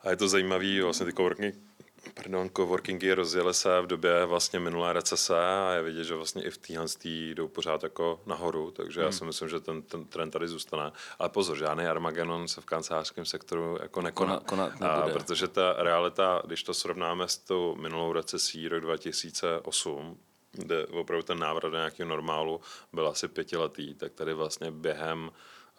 A 0.00 0.10
je 0.10 0.16
to 0.16 0.28
zajímavý, 0.28 0.80
vlastně 0.80 1.06
ty 1.06 1.12
coworking 1.12 1.69
pardon, 2.14 2.50
coworkingy 2.56 3.14
rozjeli 3.14 3.54
se 3.54 3.80
v 3.80 3.86
době 3.86 4.24
vlastně 4.24 4.60
minulé 4.60 4.92
recese 4.92 5.38
a 5.38 5.72
je 5.72 5.82
vidět, 5.82 6.04
že 6.04 6.14
vlastně 6.14 6.42
i 6.42 6.50
v 6.50 6.58
téhle 6.58 6.86
jdou 7.04 7.48
pořád 7.48 7.82
jako 7.82 8.20
nahoru, 8.26 8.70
takže 8.70 9.00
hmm. 9.00 9.06
já 9.06 9.12
si 9.12 9.24
myslím, 9.24 9.48
že 9.48 9.60
ten, 9.60 9.82
ten 9.82 10.04
trend 10.04 10.30
tady 10.30 10.48
zůstane. 10.48 10.92
Ale 11.18 11.28
pozor, 11.28 11.56
žádný 11.56 11.86
Armageddon 11.86 12.48
se 12.48 12.60
v 12.60 12.64
kancelářském 12.64 13.24
sektoru 13.24 13.78
jako 13.82 14.02
nekoná. 14.02 14.40
Kona, 14.40 14.72
a, 14.80 15.08
protože 15.08 15.48
ta 15.48 15.74
realita, 15.78 16.42
když 16.46 16.62
to 16.62 16.74
srovnáme 16.74 17.28
s 17.28 17.38
tou 17.38 17.74
minulou 17.74 18.12
recesí 18.12 18.68
rok 18.68 18.80
2008, 18.80 20.18
kde 20.52 20.86
opravdu 20.86 21.22
ten 21.22 21.38
návrat 21.38 21.68
do 21.68 21.76
nějakého 21.76 22.08
normálu 22.08 22.60
byl 22.92 23.08
asi 23.08 23.28
pětiletý, 23.28 23.94
tak 23.94 24.12
tady 24.12 24.34
vlastně 24.34 24.70
během 24.70 25.30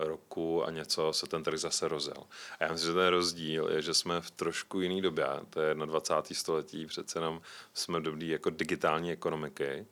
roku 0.04 0.66
a 0.66 0.72
něco 0.72 1.14
se 1.14 1.28
ten 1.28 1.44
trh 1.44 1.60
zase 1.60 1.88
rozjel. 1.88 2.24
A 2.60 2.64
já 2.64 2.72
myslím, 2.72 2.92
že 2.92 2.96
ten 2.96 3.08
rozdíl 3.08 3.70
je, 3.70 3.82
že 3.82 3.94
jsme 3.94 4.22
v 4.22 4.32
trošku 4.32 4.82
jiný 4.82 5.02
době, 5.02 5.26
to 5.50 5.62
je 5.62 5.76
na 5.76 5.86
20. 5.86 6.14
století, 6.32 6.86
přece 6.86 7.20
jenom 7.20 7.42
jsme 7.74 8.00
v 8.00 8.04
době 8.04 8.32
jako 8.32 8.50
digitální 8.50 9.12
ekonomiky 9.12 9.86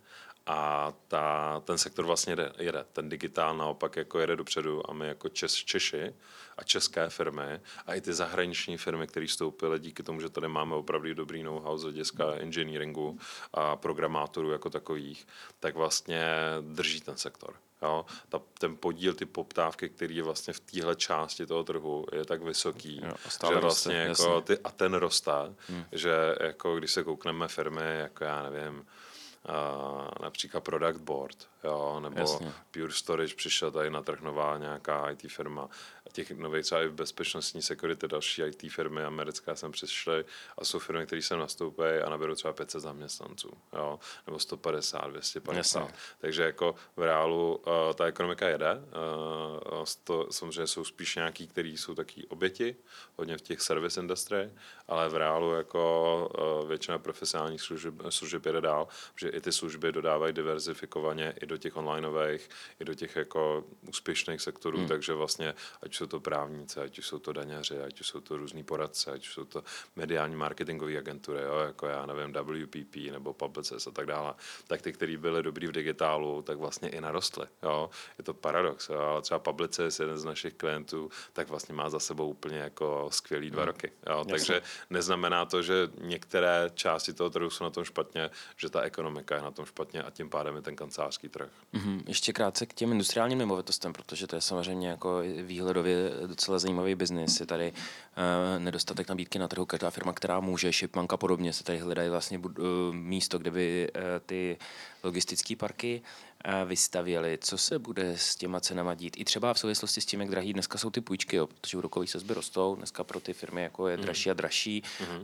a 0.52 0.94
ta, 1.08 1.60
ten 1.66 1.78
sektor 1.78 2.06
vlastně 2.06 2.32
jede, 2.32 2.52
jede. 2.58 2.86
Ten 2.94 3.10
digitál 3.10 3.58
naopak 3.58 3.96
jako 3.96 4.20
jede 4.20 4.36
dopředu 4.36 4.90
a 4.90 4.94
my 4.94 5.08
jako 5.08 5.30
Čes, 5.30 5.54
Češi 5.54 6.14
a 6.58 6.64
české 6.64 7.10
firmy 7.10 7.62
a 7.86 7.96
i 7.96 8.02
ty 8.02 8.14
zahraniční 8.14 8.78
firmy, 8.78 9.08
které 9.08 9.28
vstoupily 9.28 9.80
díky 9.80 10.04
tomu, 10.04 10.22
že 10.22 10.30
tady 10.30 10.48
máme 10.48 10.76
opravdu 10.76 11.14
dobrý 11.14 11.44
know-how 11.44 11.78
z 11.78 11.84
hlediska 11.84 12.34
engineeringu 12.34 13.20
a 13.54 13.76
programátorů 13.76 14.52
jako 14.52 14.70
takových, 14.70 15.28
tak 15.60 15.76
vlastně 15.76 16.26
drží 16.62 17.02
ten 17.02 17.18
sektor. 17.18 17.56
Jo? 17.82 18.06
Ta, 18.30 18.42
ten 18.60 18.78
podíl, 18.78 19.14
ty 19.14 19.26
poptávky, 19.26 19.90
který 19.90 20.16
je 20.16 20.24
vlastně 20.24 20.54
v 20.54 20.60
téhle 20.60 20.96
části 20.96 21.46
toho 21.46 21.64
trhu, 21.64 22.06
je 22.14 22.26
tak 22.26 22.44
vysoký, 22.44 23.02
jo, 23.04 23.12
že 23.50 23.56
vlastně 23.56 23.96
jako 23.96 24.42
ty, 24.42 24.58
a 24.64 24.72
ten 24.72 24.94
roste, 24.94 25.32
hmm. 25.68 25.86
že 25.92 26.36
jako 26.40 26.76
když 26.76 26.92
se 26.92 27.04
koukneme 27.04 27.48
firmy, 27.48 28.00
jako 28.00 28.24
já 28.24 28.50
nevím, 28.50 28.78
uh, 28.80 30.08
například 30.22 30.64
Product 30.64 31.02
Board, 31.02 31.48
jo, 31.64 32.00
nebo 32.00 32.20
Jasně. 32.20 32.54
Pure 32.72 32.94
Storage 32.94 33.36
přišla 33.36 33.72
tady 33.72 33.90
na 33.90 34.02
trh 34.02 34.22
nová 34.22 34.58
nějaká 34.58 35.10
IT 35.10 35.32
firma. 35.32 35.70
A 36.10 36.12
těch 36.12 36.32
nových 36.32 36.66
třeba 36.66 36.82
i 36.82 36.88
v 36.88 36.94
bezpečnostní 36.94 37.62
security 37.62 38.08
další 38.08 38.42
IT 38.42 38.72
firmy 38.72 39.04
americké 39.04 39.56
sem 39.56 39.72
přišly 39.72 40.26
a 40.58 40.66
jsou 40.66 40.80
firmy, 40.80 41.06
které 41.06 41.22
sem 41.22 41.40
nastoupí 41.40 41.84
a 42.06 42.10
naberou 42.10 42.36
třeba 42.36 42.54
500 42.54 42.82
zaměstnanců, 42.82 43.52
jo, 43.74 44.00
nebo 44.28 44.40
150, 44.40 45.08
250. 45.08 45.80
Jasně. 45.80 45.96
Takže 46.20 46.44
jako 46.44 46.76
v 46.96 47.04
reálu 47.04 47.56
uh, 47.56 47.94
ta 47.94 48.06
ekonomika 48.06 48.48
jede. 48.48 48.74
Uh, 48.74 49.84
to, 50.04 50.28
samozřejmě 50.32 50.68
jsou 50.68 50.86
spíš 50.86 51.16
nějaký, 51.16 51.48
který 51.48 51.78
jsou 51.78 51.96
taky 51.96 52.28
oběti, 52.28 52.76
hodně 53.16 53.38
v 53.38 53.42
těch 53.42 53.62
service 53.62 54.00
industry, 54.00 54.52
ale 54.88 55.10
v 55.10 55.16
reálu 55.16 55.54
jako 55.54 56.62
uh, 56.62 56.68
většina 56.68 56.98
profesionálních 56.98 57.62
služeb, 57.62 57.94
služeb 58.10 58.46
jede 58.46 58.62
dál, 58.62 58.88
že 59.16 59.30
i 59.30 59.42
ty 59.42 59.52
služby 59.52 59.92
dodávají 59.92 60.34
diverzifikovaně 60.34 61.34
i 61.42 61.46
do 61.50 61.58
těch 61.58 61.78
onlineových, 61.78 62.50
i 62.80 62.86
do 62.86 62.94
těch 62.94 63.16
jako 63.16 63.64
úspěšných 63.90 64.42
sektorů, 64.42 64.78
hmm. 64.78 64.88
takže 64.88 65.14
vlastně 65.14 65.54
ať 65.82 65.96
jsou 65.96 66.06
to 66.06 66.20
právníci, 66.20 66.80
ať 66.80 67.00
jsou 67.00 67.20
to 67.20 67.34
daňaři, 67.34 67.82
ať 67.82 68.04
jsou 68.04 68.20
to 68.20 68.38
různý 68.38 68.64
poradce, 68.64 69.12
ať 69.12 69.26
jsou 69.26 69.46
to 69.46 69.64
mediální 69.96 70.36
marketingové 70.36 70.98
agentury, 70.98 71.42
jo, 71.42 71.58
jako 71.60 71.88
já 71.88 72.06
nevím, 72.06 72.34
WPP 72.34 72.96
nebo 73.12 73.34
Publicis 73.34 73.88
a 73.88 73.92
tak 73.92 74.06
dále, 74.06 74.34
tak 74.68 74.82
ty, 74.82 74.94
kteří 74.94 75.18
byli 75.18 75.44
dobrý 75.44 75.68
v 75.68 75.72
digitálu, 75.72 76.42
tak 76.42 76.58
vlastně 76.58 76.90
i 76.90 77.02
narostly. 77.02 77.48
Jo. 77.64 77.90
Je 78.18 78.24
to 78.24 78.34
paradox, 78.34 78.90
jo, 78.90 79.00
ale 79.00 79.22
třeba 79.22 79.40
Publicis, 79.40 80.00
jeden 80.00 80.18
z 80.18 80.26
našich 80.26 80.54
klientů, 80.54 81.10
tak 81.34 81.50
vlastně 81.50 81.76
má 81.76 81.90
za 81.90 82.00
sebou 82.00 82.30
úplně 82.30 82.58
jako 82.58 83.10
skvělý 83.12 83.52
dva 83.52 83.66
roky. 83.66 83.92
Jo. 84.10 84.26
Takže 84.30 84.62
neznamená 84.90 85.46
to, 85.46 85.62
že 85.62 85.90
některé 86.02 86.70
části 86.74 87.14
toho 87.14 87.30
trhu 87.30 87.50
jsou 87.50 87.64
na 87.64 87.70
tom 87.70 87.84
špatně, 87.84 88.30
že 88.58 88.70
ta 88.70 88.82
ekonomika 88.82 89.36
je 89.36 89.42
na 89.42 89.52
tom 89.52 89.66
špatně 89.66 90.04
a 90.04 90.12
tím 90.12 90.30
pádem 90.30 90.56
je 90.56 90.62
ten 90.62 90.76
kancelářský 90.76 91.30
trh. 91.30 91.39
Mm-hmm. 91.74 92.04
Ještě 92.08 92.34
krátce 92.34 92.66
k 92.66 92.74
těm 92.74 92.92
industriálním 92.92 93.38
nemovitostem, 93.38 93.94
protože 93.94 94.28
to 94.28 94.36
je 94.36 94.42
samozřejmě 94.42 94.88
jako 94.88 95.22
výhledově 95.44 96.12
docela 96.28 96.60
zajímavý 96.60 96.96
biznis. 96.96 97.40
Je 97.40 97.46
tady 97.46 97.72
uh, 97.72 98.64
nedostatek 98.64 99.10
nabídky 99.10 99.40
na 99.40 99.48
trhu. 99.48 99.66
Každá 99.66 99.90
firma, 99.90 100.14
která 100.14 100.40
může, 100.40 100.72
Shipmanka 100.72 101.18
podobně, 101.18 101.54
se 101.54 101.64
tady 101.64 101.78
hledají 101.78 102.10
vlastně 102.10 102.40
uh, 102.40 102.54
místo, 102.92 103.38
kde 103.38 103.52
by 103.52 103.92
uh, 103.96 104.02
ty 104.26 104.58
logistické 105.04 105.56
parky 105.56 106.02
uh, 106.48 106.70
vystavěly. 106.70 107.38
Co 107.42 107.58
se 107.58 107.80
bude 107.80 108.18
s 108.18 108.36
těma 108.36 108.60
cenama 108.60 108.94
dít? 108.94 109.18
I 109.18 109.26
třeba 109.26 109.54
v 109.54 109.60
souvislosti 109.60 110.02
s 110.02 110.06
tím, 110.06 110.20
jak 110.20 110.30
drahý 110.30 110.54
dneska 110.54 110.78
jsou 110.78 110.90
ty 110.90 111.02
půjčky, 111.02 111.36
jo, 111.36 111.48
protože 111.48 111.78
úrokové 111.78 112.08
sazby 112.08 112.34
rostou. 112.34 112.76
Dneska 112.76 113.04
pro 113.04 113.20
ty 113.20 113.34
firmy 113.34 113.64
jako 113.64 113.88
je 113.88 113.98
dražší 113.98 114.32
a 114.32 114.34
dražší 114.34 114.84
uh, 115.02 115.18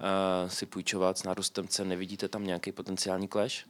si 0.48 0.66
půjčovat 0.66 1.18
s 1.18 1.24
nárůstem 1.24 1.68
cen. 1.68 1.88
Nevidíte 1.88 2.28
tam 2.28 2.44
nějaký 2.46 2.72
potenciální 2.72 3.28
clash? 3.28 3.66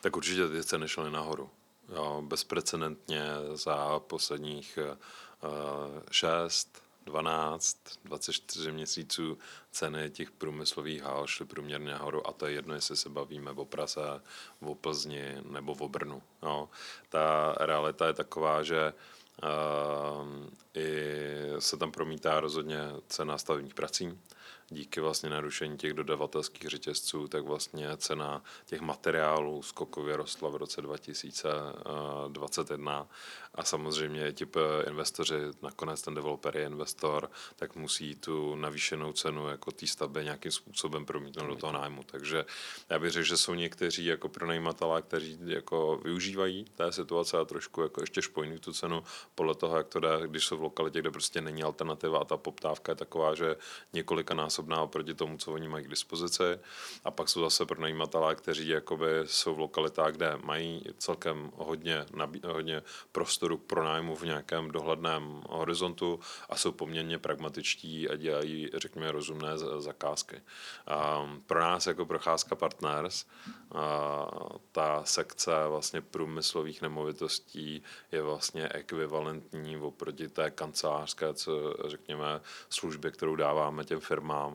Tak 0.00 0.16
určitě 0.16 0.48
ty 0.48 0.64
ceny 0.64 0.88
šly 0.88 1.10
nahoru. 1.10 1.50
Jo, 1.88 2.22
bezprecedentně 2.26 3.24
za 3.54 3.98
posledních 3.98 4.78
uh, 5.42 6.02
6, 6.10 6.82
12, 7.04 7.78
24 8.04 8.72
měsíců 8.72 9.38
ceny 9.70 10.10
těch 10.10 10.30
průmyslových 10.30 11.02
hál 11.02 11.26
šly 11.26 11.46
průměrně 11.46 11.92
nahoru 11.92 12.26
a 12.26 12.32
to 12.32 12.46
je 12.46 12.52
jedno, 12.52 12.74
jestli 12.74 12.96
se 12.96 13.08
bavíme 13.08 13.50
o 13.50 13.64
Praze, 13.64 14.20
o 14.60 14.74
Plzni 14.74 15.36
nebo 15.50 15.72
o 15.72 15.88
Brnu. 15.88 16.22
Jo. 16.42 16.68
Ta 17.08 17.54
realita 17.60 18.06
je 18.06 18.12
taková, 18.12 18.62
že 18.62 18.92
uh, 19.42 20.28
i 20.74 20.90
se 21.58 21.76
tam 21.76 21.92
promítá 21.92 22.40
rozhodně 22.40 22.78
cena 23.08 23.38
stavebních 23.38 23.74
prací, 23.74 24.18
díky 24.70 25.00
vlastně 25.00 25.30
narušení 25.30 25.76
těch 25.76 25.94
dodavatelských 25.94 26.68
řetězců, 26.68 27.28
tak 27.28 27.44
vlastně 27.44 27.96
cena 27.96 28.42
těch 28.66 28.80
materiálů 28.80 29.62
skokově 29.62 30.16
rostla 30.16 30.48
v 30.48 30.56
roce 30.56 30.82
2021 30.82 33.08
a 33.54 33.64
samozřejmě 33.64 34.32
ti 34.32 34.46
investoři, 34.88 35.34
nakonec 35.62 36.02
ten 36.02 36.14
developer 36.14 36.56
je 36.56 36.64
investor, 36.64 37.30
tak 37.56 37.76
musí 37.76 38.14
tu 38.14 38.54
navýšenou 38.54 39.12
cenu 39.12 39.48
jako 39.48 39.72
té 39.72 39.86
stavby 39.86 40.24
nějakým 40.24 40.52
způsobem 40.52 41.06
promítnout 41.06 41.46
do 41.46 41.56
toho 41.56 41.72
nájmu. 41.72 42.02
Takže 42.02 42.44
já 42.90 42.98
bych 42.98 43.10
řekl, 43.10 43.26
že 43.26 43.36
jsou 43.36 43.54
někteří 43.54 44.04
jako 44.04 44.28
pronajímatelé, 44.28 45.02
kteří 45.02 45.38
jako 45.44 46.00
využívají 46.04 46.64
té 46.64 46.92
situace 46.92 47.38
a 47.38 47.44
trošku 47.44 47.82
jako 47.82 48.00
ještě 48.00 48.22
špojní 48.22 48.58
tu 48.58 48.72
cenu 48.72 49.04
podle 49.34 49.54
toho, 49.54 49.76
jak 49.76 49.88
to 49.88 50.00
jde, 50.00 50.08
když 50.26 50.44
jsou 50.44 50.56
v 50.56 50.62
lokalitě, 50.62 51.00
kde 51.00 51.10
prostě 51.10 51.40
není 51.40 51.62
alternativa 51.62 52.18
a 52.18 52.24
ta 52.24 52.36
poptávka 52.36 52.92
je 52.92 52.96
taková, 52.96 53.34
že 53.34 53.56
několika 53.92 54.34
násobná 54.58 54.82
oproti 54.82 55.14
tomu, 55.14 55.38
co 55.38 55.52
oni 55.52 55.68
mají 55.68 55.84
k 55.84 55.88
dispozici. 55.88 56.58
A 57.04 57.10
pak 57.10 57.28
jsou 57.28 57.40
zase 57.40 57.66
pronajímatelé, 57.66 58.34
kteří 58.34 58.68
jakoby 58.68 59.06
jsou 59.24 59.54
v 59.54 59.58
lokalitách, 59.58 60.12
kde 60.12 60.38
mají 60.42 60.82
celkem 60.98 61.50
hodně, 61.56 62.06
nabí- 62.12 62.52
hodně 62.52 62.82
prostoru 63.12 63.56
k 63.56 63.66
pronájmu 63.66 64.16
v 64.16 64.22
nějakém 64.22 64.70
dohledném 64.70 65.42
horizontu 65.48 66.20
a 66.48 66.56
jsou 66.56 66.72
poměrně 66.72 67.18
pragmatičtí 67.18 68.08
a 68.08 68.16
dělají, 68.16 68.70
řekněme, 68.74 69.12
rozumné 69.12 69.58
zakázky. 69.78 70.42
A 70.86 71.28
pro 71.46 71.60
nás 71.60 71.86
jako 71.86 72.06
Procházka 72.06 72.56
Partners 72.56 73.24
a 73.74 74.26
ta 74.72 75.04
sekce 75.04 75.52
vlastně 75.68 76.00
průmyslových 76.00 76.82
nemovitostí 76.82 77.82
je 78.12 78.22
vlastně 78.22 78.68
ekvivalentní 78.68 79.76
oproti 79.76 80.28
té 80.28 80.50
kancelářské, 80.50 81.34
co 81.34 81.74
řekněme, 81.86 82.40
službě, 82.70 83.10
kterou 83.10 83.36
dáváme 83.36 83.84
těm 83.84 84.00
firmám 84.00 84.47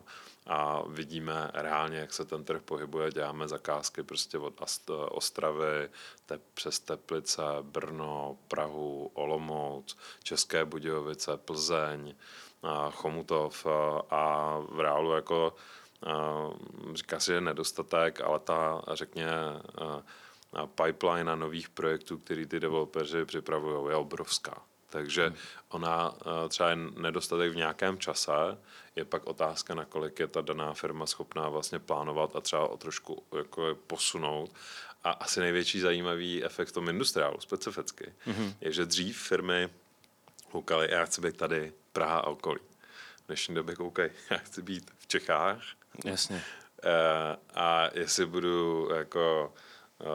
a 0.47 0.81
vidíme 0.88 1.51
reálně, 1.53 1.97
jak 1.97 2.13
se 2.13 2.25
ten 2.25 2.43
trh 2.43 2.62
pohybuje. 2.62 3.12
Děláme 3.12 3.47
zakázky 3.47 4.03
prostě 4.03 4.38
od 4.38 4.62
Ostravy 5.09 5.89
te- 6.25 6.39
přes 6.53 6.79
Teplice, 6.79 7.43
Brno, 7.62 8.38
Prahu, 8.47 9.12
Olomouc, 9.13 9.97
České 10.23 10.65
Budějovice, 10.65 11.38
Plzeň, 11.38 12.15
a 12.63 12.91
Chomutov 12.91 13.65
a, 14.09 14.57
v 14.69 14.79
reálu 14.79 15.12
jako 15.12 15.55
říká 16.93 17.19
si, 17.19 17.31
že 17.31 17.41
nedostatek, 17.41 18.21
ale 18.21 18.39
ta, 18.39 18.81
řekně, 18.93 19.27
pipeline 20.83 21.23
na 21.23 21.35
nových 21.35 21.69
projektů, 21.69 22.17
který 22.17 22.45
ty 22.45 22.59
developeři 22.59 23.25
připravují, 23.25 23.89
je 23.89 23.95
obrovská. 23.95 24.62
Takže 24.93 25.27
hmm. 25.27 25.38
ona 25.69 26.15
eh, 26.21 26.50
třeba 26.50 26.69
je 26.69 26.75
nedostatek 26.75 27.51
v 27.51 27.55
nějakém 27.55 27.97
čase, 27.97 28.31
je 28.95 29.05
pak 29.05 29.25
otázka, 29.25 29.75
nakolik 29.75 30.19
je 30.19 30.27
ta 30.27 30.41
daná 30.41 30.73
firma 30.73 31.05
schopná 31.05 31.50
vlastně 31.50 31.79
plánovat 31.79 32.35
a 32.35 32.41
třeba 32.41 32.67
o 32.67 32.77
trošku 32.77 33.23
jako 33.38 33.77
posunout. 33.88 34.51
A 35.03 35.12
asi 35.12 35.39
největší 35.39 35.79
zajímavý 35.79 36.43
efekt 36.43 36.67
v 36.69 36.71
tom 36.71 36.89
industriálu 36.89 37.39
specificky 37.39 38.13
hmm. 38.25 38.53
je, 38.62 38.71
že 38.71 38.85
dřív 38.85 39.17
firmy 39.17 39.69
koukaly, 40.51 40.88
já 40.91 41.05
chci 41.05 41.21
být 41.21 41.38
tady, 41.38 41.73
Praha 41.93 42.19
a 42.19 42.27
okolí. 42.27 42.59
V 43.23 43.27
dnešní 43.27 43.55
době 43.55 43.75
koukají, 43.75 44.09
já 44.29 44.38
chci 44.38 44.62
být 44.62 44.91
v 44.97 45.07
Čechách. 45.07 45.62
Jasně. 46.05 46.43
Eh, 46.83 47.38
a 47.53 47.89
jestli 47.93 48.25
budu 48.25 48.89
jako 48.95 49.53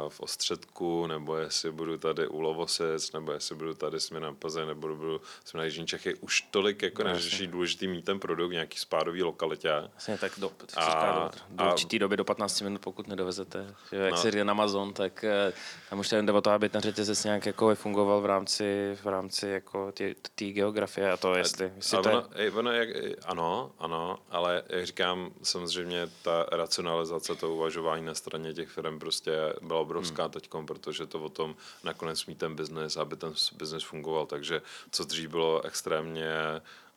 v 0.09 0.21
Ostředku, 0.21 1.07
nebo 1.07 1.37
jestli 1.37 1.73
budu 1.73 1.99
tady 1.99 2.27
u 2.29 2.41
Lovosic, 2.41 3.13
nebo 3.13 3.33
jestli 3.33 3.55
budu 3.55 3.75
tady 3.75 4.01
směrem 4.01 4.37
Plzeň, 4.37 4.67
nebo 4.67 4.89
budu 4.97 5.21
směrem 5.45 5.65
Jižní 5.65 5.87
Čechy, 5.87 6.15
už 6.15 6.41
tolik 6.43 6.83
jako 6.83 7.03
No, 7.03 7.09
neřeší 7.09 7.47
důležitý 7.47 7.89
mít 7.89 8.05
ten 8.05 8.21
produkt 8.21 8.51
v 8.51 8.53
nějaký 8.53 8.79
spádový 8.79 9.23
lokalitě. 9.23 9.71
Vlastně 9.93 10.19
tak 10.19 10.33
do, 10.39 10.51
A- 10.77 10.85
a, 10.85 11.25
do, 11.25 11.31
do 11.49 11.65
a- 11.65 11.73
určitý 11.73 11.99
doby 11.99 12.17
do 12.17 12.25
15 12.25 12.61
minut, 12.61 12.81
pokud 12.81 13.09
nedovezete. 13.09 13.75
Že 13.93 13.97
jak 13.97 14.11
No. 14.11 14.17
si 14.17 14.31
říká 14.31 14.45
na 14.45 14.51
Amazon, 14.51 14.93
tak 14.93 15.25
eh, 15.25 15.53
tam 15.91 15.99
už 15.99 16.09
ten 16.09 16.27
jde 16.27 16.33
o 16.33 16.41
to, 16.41 16.51
aby 16.51 16.69
ten 16.69 16.81
řetězec 16.81 17.25
nějak 17.25 17.47
jako 17.47 17.75
fungoval 17.75 18.21
v 18.21 18.27
rámci, 18.27 18.99
v 19.03 19.07
rámci 19.07 19.49
jako 19.49 19.93
té 20.35 20.45
geografie 20.45 21.13
a 21.13 21.17
to, 21.17 21.35
jestli, 21.35 21.73
jestli 21.77 21.97
Ale 21.97 22.03
to 22.03 22.09
je, 22.11 22.15
ono, 22.17 22.29
ej, 22.35 22.51
ono 22.55 22.73
jak, 22.73 22.89
ano, 23.25 23.71
ano, 23.79 24.19
ale 24.31 24.63
jak 24.69 24.87
říkám, 24.87 25.31
samozřejmě 25.43 26.09
ta 26.23 26.47
racionalizace, 26.53 27.35
to 27.35 27.55
uvažování 27.55 28.05
na 28.07 28.15
straně 28.15 28.55
těch 28.55 28.69
firm 28.69 28.99
prostě 28.99 29.33
byla 29.63 29.78
obrovská 29.79 30.23
hmm. 30.23 30.33
teďkom, 30.33 30.67
protože 30.67 31.07
to 31.07 31.21
o 31.21 31.29
tom 31.29 31.57
nakonec 31.85 32.27
mít 32.27 32.39
ten 32.39 32.55
biznes, 32.55 32.97
aby 32.97 33.17
ten 33.17 33.35
biznes 33.57 33.83
fungoval, 33.83 34.27
takže 34.27 34.63
co 34.91 35.05
dřív 35.05 35.31
bylo 35.31 35.65
extrémně 35.65 36.33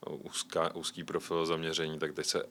úzká, 0.10 0.76
úzký 0.76 1.04
profil 1.04 1.46
zaměření, 1.46 2.00
tak 2.00 2.14
teď 2.14 2.26
se 2.26 2.44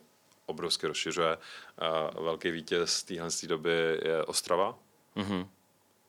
obrovsky 0.45 0.87
rozšiřuje. 0.87 1.37
A 1.77 2.21
velký 2.21 2.51
vítěz 2.51 3.03
téhle 3.03 3.29
doby 3.47 3.99
je 4.05 4.23
Ostrava. 4.25 4.77
Mhm. 5.15 5.47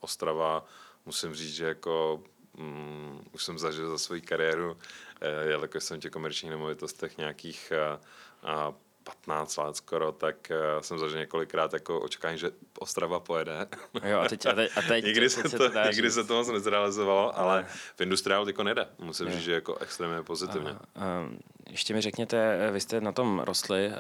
Ostrava, 0.01 0.67
musím 1.07 1.35
říct, 1.35 1.55
že 1.55 1.67
jako 1.67 2.23
mm, 2.55 3.25
už 3.33 3.45
jsem 3.45 3.59
zažil 3.59 3.91
za 3.91 3.99
svou 3.99 4.17
kariéru, 4.25 4.79
eh, 5.21 5.45
jelikož 5.45 5.85
jsem 5.85 5.99
v 5.99 6.01
těch 6.01 6.13
komerčních 6.13 6.51
nemovitostech 6.51 7.19
nějakých 7.19 7.73
eh, 7.73 8.01
a 8.43 8.75
15 9.05 9.57
let 9.57 9.77
skoro, 9.77 10.13
tak 10.13 10.51
eh, 10.51 10.57
jsem 10.81 10.99
zažil 10.99 11.19
několikrát 11.19 11.73
jako 11.73 12.01
očekání, 12.01 12.39
že 12.39 12.51
Ostrava 12.79 13.21
pojede. 13.21 13.67
jo, 14.05 14.21
a 14.21 14.29
teď, 14.29 14.47
a 14.47 14.53
teď, 14.53 14.71
a 14.77 14.83
teď, 14.83 15.05
nikdy 15.05 15.31
se 15.31 15.49
se 15.49 15.59
to, 15.59 15.69
dá 15.69 15.85
nikdy 15.85 16.09
říct. 16.09 16.15
se 16.15 16.25
to 16.25 16.35
moc 16.35 16.49
nezrealizovalo, 16.49 17.39
ale 17.39 17.67
v 17.97 18.01
industriálu 18.01 18.45
teďko 18.45 18.63
nejde. 18.63 18.87
Musím 18.99 19.31
říct, 19.31 19.43
že 19.43 19.53
jako 19.53 19.79
extrémně 19.79 20.23
pozitivně. 20.23 20.71
Um, 20.71 21.39
ještě 21.71 21.95
mi 21.95 22.01
řekněte, 22.01 22.59
eh, 22.69 22.71
vy 22.71 22.81
jste 22.81 23.01
na 23.01 23.13
tom 23.13 23.39
rostli 23.41 23.89
uh, 23.89 23.95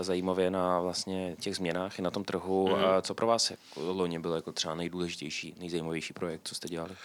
zajímavě 0.00 0.50
na 0.50 0.80
vlastně 0.80 1.36
těch 1.40 1.56
změnách 1.56 1.98
i 1.98 2.02
na 2.02 2.10
tom 2.10 2.24
trhu. 2.24 2.68
Mm. 2.68 2.74
Uh, 2.74 2.80
co 3.02 3.14
pro 3.14 3.26
vás 3.26 3.50
jako 3.50 3.92
loni 3.92 4.18
bylo 4.18 4.36
jako 4.36 4.52
třeba 4.52 4.74
nejdůležitější, 4.74 5.54
nejzajímavější 5.58 6.12
projekt, 6.12 6.40
co 6.44 6.54
jste 6.54 6.68
dělali? 6.68 6.96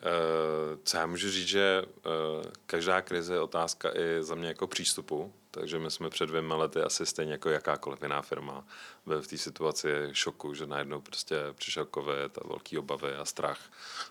Uh, 0.00 0.78
co 0.84 0.96
já 0.96 1.06
můžu 1.06 1.30
říct, 1.30 1.48
že 1.48 1.82
uh, 1.84 2.44
každá 2.66 3.00
krize 3.00 3.34
je 3.34 3.40
otázka 3.40 3.90
i 3.94 4.22
za 4.24 4.34
mě 4.34 4.48
jako 4.48 4.66
přístupu, 4.66 5.32
takže 5.50 5.78
my 5.78 5.90
jsme 5.90 6.10
před 6.10 6.26
dvěma 6.26 6.56
lety 6.56 6.80
asi 6.80 7.06
stejně 7.06 7.32
jako 7.32 7.50
jakákoliv 7.50 8.02
jiná 8.02 8.22
firma 8.22 8.64
byli 9.06 9.22
v 9.22 9.26
té 9.26 9.38
situaci 9.38 9.88
šoku, 10.12 10.54
že 10.54 10.66
najednou 10.66 11.00
prostě 11.00 11.36
přišel 11.52 11.88
covid 11.94 12.38
a 12.38 12.48
velký 12.48 12.78
obavy 12.78 13.14
a 13.14 13.24
strach 13.24 13.58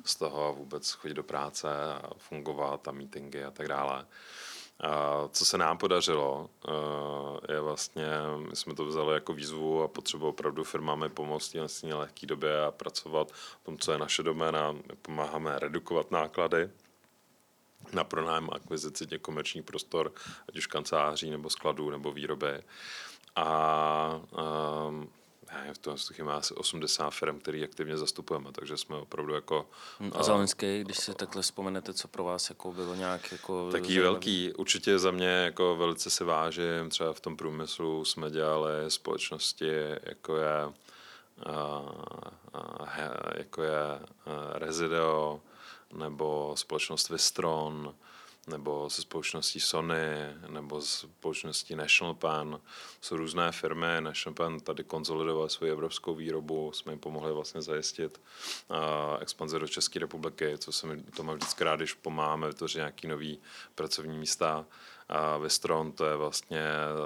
z 0.05 0.15
toho 0.15 0.53
vůbec 0.53 0.91
chodit 0.91 1.13
do 1.13 1.23
práce 1.23 1.69
a 1.71 2.09
fungovat 2.17 2.87
a 2.87 2.91
meetingy 2.91 3.43
a 3.43 3.51
tak 3.51 3.67
dále. 3.67 4.05
A 4.79 5.27
co 5.31 5.45
se 5.45 5.57
nám 5.57 5.77
podařilo, 5.77 6.49
eh, 6.67 7.53
je 7.53 7.61
vlastně, 7.61 8.07
my 8.49 8.55
jsme 8.55 8.75
to 8.75 8.85
vzali 8.85 9.13
jako 9.13 9.33
výzvu 9.33 9.83
a 9.83 9.87
potřebu 9.87 10.27
opravdu 10.27 10.63
firmám 10.63 11.09
pomoct 11.09 11.53
v 11.53 11.81
té 11.81 11.95
lehké 11.95 12.27
době 12.27 12.65
a 12.65 12.71
pracovat 12.71 13.31
v 13.31 13.63
tom, 13.63 13.77
co 13.77 13.91
je 13.91 13.97
naše 13.97 14.23
doména. 14.23 14.75
Pomáháme 15.01 15.59
redukovat 15.59 16.11
náklady 16.11 16.69
na 17.93 18.03
pronájem 18.03 18.49
akvizici 18.51 19.07
těch 19.07 19.21
komerčních 19.21 19.63
prostor, 19.63 20.13
ať 20.49 20.57
už 20.57 20.67
kanceláří 20.67 21.29
nebo 21.29 21.49
skladů 21.49 21.89
nebo 21.89 22.11
výroby. 22.11 22.61
A, 23.35 23.43
a 23.45 24.21
ne, 24.91 25.18
v 25.73 25.77
tom 25.77 25.97
má 26.23 26.35
asi 26.35 26.53
80 26.53 27.09
firm, 27.09 27.39
který 27.39 27.63
aktivně 27.63 27.97
zastupujeme, 27.97 28.51
takže 28.51 28.77
jsme 28.77 28.95
opravdu 28.95 29.33
jako... 29.33 29.69
Hm, 29.99 30.11
a 30.15 30.23
za 30.23 30.33
loňský, 30.33 30.83
když 30.83 30.97
si 30.97 31.13
takhle 31.13 31.41
vzpomenete, 31.41 31.93
co 31.93 32.07
pro 32.07 32.23
vás 32.23 32.49
jako 32.49 32.73
bylo 32.73 32.95
nějak 32.95 33.31
jako... 33.31 33.71
Taký 33.71 33.85
zajímavý. 33.85 34.03
velký, 34.03 34.53
určitě 34.53 34.99
za 34.99 35.11
mě 35.11 35.27
jako 35.27 35.75
velice 35.75 36.09
si 36.09 36.23
vážím, 36.23 36.89
třeba 36.89 37.13
v 37.13 37.19
tom 37.19 37.37
průmyslu 37.37 38.05
jsme 38.05 38.31
dělali 38.31 38.71
společnosti, 38.87 39.71
jako 40.03 40.37
je, 40.37 40.53
a, 40.53 40.73
a, 42.53 42.85
jako 43.37 43.63
je 43.63 43.99
Resideo, 44.53 45.41
nebo 45.93 46.53
společnost 46.57 47.09
Vistron, 47.09 47.95
nebo 48.49 48.89
se 48.89 49.01
společností 49.01 49.59
Sony, 49.59 50.35
nebo 50.47 50.81
s 50.81 50.99
společností 51.19 51.75
National 51.75 52.13
Pen. 52.13 52.59
Jsou 53.01 53.17
různé 53.17 53.51
firmy. 53.51 53.87
National 53.99 54.35
Pen 54.35 54.59
tady 54.59 54.83
konzolidoval 54.83 55.49
svou 55.49 55.67
evropskou 55.67 56.15
výrobu, 56.15 56.71
jsme 56.71 56.91
jim 56.91 56.99
pomohli 56.99 57.33
vlastně 57.33 57.61
zajistit 57.61 58.21
uh, 59.39 59.59
do 59.59 59.67
České 59.67 59.99
republiky, 59.99 60.57
co 60.57 60.71
se 60.71 60.87
mi 60.87 61.03
to 61.03 61.23
má 61.23 61.33
vždycky 61.33 61.63
rád, 61.63 61.75
když 61.75 61.93
pomáháme 61.93 62.47
vytvořit 62.47 62.77
nějaký 62.77 63.07
nový 63.07 63.39
pracovní 63.75 64.17
místa. 64.17 64.65
A 65.09 65.37
Vistron 65.37 65.91
to 65.91 66.05
je 66.05 66.15
vlastně 66.15 66.63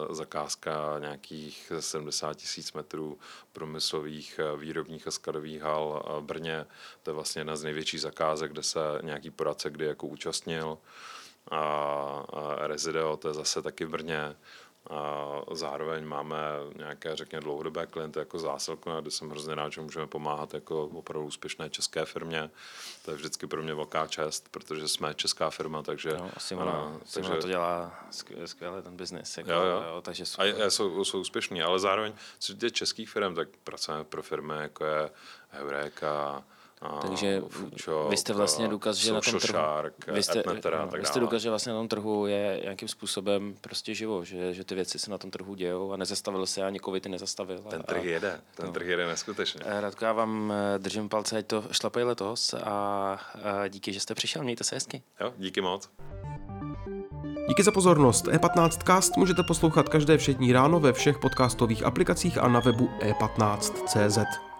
zakázka 0.09 0.99
nějakých 0.99 1.71
70 1.79 2.33
tisíc 2.33 2.73
metrů 2.73 3.19
průmyslových 3.53 4.39
výrobních 4.57 5.07
a 5.07 5.11
skladových 5.11 5.61
hal 5.61 6.03
v 6.19 6.23
Brně. 6.23 6.65
To 7.03 7.09
je 7.09 7.13
vlastně 7.13 7.39
jedna 7.39 7.55
z 7.55 7.63
největších 7.63 8.01
zakázek, 8.01 8.51
kde 8.51 8.63
se 8.63 8.79
nějaký 9.01 9.29
poradce 9.29 9.69
kdy 9.69 9.85
jako 9.85 10.07
účastnil 10.07 10.77
a, 11.51 11.59
a 12.33 12.67
Resideo, 12.67 13.17
to 13.17 13.27
je 13.27 13.33
zase 13.33 13.61
taky 13.61 13.85
v 13.85 13.89
Brně. 13.89 14.35
A 14.89 15.41
zároveň 15.51 16.05
máme 16.05 16.37
nějaké, 16.75 17.15
řekněme, 17.15 17.41
dlouhodobé 17.41 17.85
klienty 17.85 18.19
jako 18.19 18.39
zásilku, 18.39 18.89
kde 19.01 19.11
jsem 19.11 19.29
hrozně 19.29 19.55
rád, 19.55 19.73
že 19.73 19.81
můžeme 19.81 20.07
pomáhat 20.07 20.53
jako 20.53 20.83
opravdu 20.85 21.27
úspěšné 21.27 21.69
české 21.69 22.05
firmě. 22.05 22.49
To 23.05 23.11
je 23.11 23.17
vždycky 23.17 23.47
pro 23.47 23.63
mě 23.63 23.73
velká 23.73 24.07
čest, 24.07 24.47
protože 24.51 24.87
jsme 24.87 25.13
česká 25.13 25.49
firma, 25.49 25.83
takže... 25.83 26.13
No, 26.17 26.31
Simona, 26.37 26.71
a, 26.71 26.99
Simona 27.05 27.29
takže, 27.29 27.41
to 27.41 27.47
dělá 27.47 28.05
skvěle 28.45 28.81
ten 28.81 28.97
biznis. 28.97 29.37
Jako, 29.37 29.51
jo, 29.51 29.61
jo. 29.63 29.83
Jo, 29.87 30.01
takže 30.01 30.25
super. 30.25 30.61
A, 30.61 30.65
a 30.65 30.69
jsou, 30.69 31.03
jsou 31.03 31.19
úspěšní, 31.19 31.61
ale 31.61 31.79
zároveň, 31.79 32.13
co 32.39 32.53
se 32.59 32.71
českých 32.71 33.09
firm, 33.09 33.35
tak 33.35 33.47
pracujeme 33.63 34.03
pro 34.03 34.23
firmy, 34.23 34.53
jako 34.57 34.85
je 34.85 35.09
Eureka, 35.53 36.43
takže 37.01 37.41
vy 38.09 38.17
jste 38.17 38.33
vlastně 38.33 38.67
důkaz, 38.67 38.97
že 38.97 39.13
na 39.13 39.21
tom 39.21 39.39
trhu, 39.39 39.53
Shark, 39.53 39.93
vy 40.07 40.23
jste, 40.23 40.43
no, 40.47 40.53
vy 40.99 41.05
jste 41.05 41.19
důkaz, 41.19 41.41
že 41.41 41.49
vlastně 41.49 41.73
na 41.73 41.79
tom 41.79 41.87
trhu 41.87 42.27
je 42.27 42.59
nějakým 42.63 42.87
způsobem 42.87 43.55
prostě 43.61 43.93
živo, 43.95 44.25
že, 44.25 44.53
že 44.53 44.63
ty 44.63 44.75
věci 44.75 44.99
se 44.99 45.11
na 45.11 45.17
tom 45.17 45.31
trhu 45.31 45.55
dějou 45.55 45.91
a 45.91 45.97
nezastavil 45.97 46.45
se 46.45 46.63
ani 46.63 46.79
covid 46.79 47.05
nezastavil. 47.05 47.59
Ten 47.69 47.83
trh 47.83 48.03
jede, 48.03 48.41
ten 48.55 48.65
no. 48.65 48.71
trh 48.71 48.87
jede 48.87 49.07
neskutečně. 49.07 49.61
Eh, 49.65 49.81
Radko, 49.81 50.05
já 50.05 50.13
vám 50.13 50.53
eh, 50.53 50.79
držím 50.79 51.09
palce, 51.09 51.37
ať 51.37 51.47
to 51.47 51.63
šlapej 51.71 52.03
letos 52.03 52.53
a, 52.53 52.59
a 52.63 53.67
díky, 53.67 53.93
že 53.93 53.99
jste 53.99 54.15
přišel, 54.15 54.43
mějte 54.43 54.63
se 54.63 54.75
hezky. 54.75 55.03
Jo, 55.19 55.33
díky 55.37 55.61
moc. 55.61 55.89
Díky 57.49 57.63
za 57.63 57.71
pozornost. 57.71 58.25
E15 58.25 58.69
Cast 58.85 59.17
můžete 59.17 59.43
poslouchat 59.43 59.89
každé 59.89 60.17
všední 60.17 60.53
ráno 60.53 60.79
ve 60.79 60.93
všech 60.93 61.19
podcastových 61.19 61.83
aplikacích 61.83 62.37
a 62.37 62.47
na 62.47 62.59
webu 62.59 62.89
e15.cz. 62.99 64.52